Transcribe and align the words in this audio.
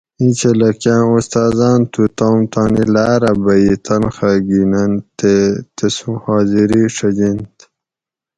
اِینچھلہ 0.19 0.69
کاٞں 0.81 1.05
اُستاذاٞن 1.13 1.79
تھُو 1.91 2.03
توم 2.17 2.39
تانی 2.51 2.83
لاٞرہ 2.93 3.31
بھٞئ 3.43 3.67
تنخہ 3.85 4.31
گھِیننت 4.47 5.03
تے 5.17 5.33
تسُوں 5.75 6.15
حاضری 6.23 6.83
ݭجینت 6.95 7.55